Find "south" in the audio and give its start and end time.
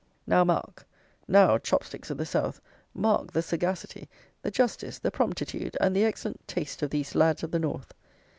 2.25-2.59